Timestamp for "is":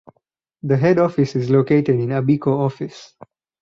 1.35-1.51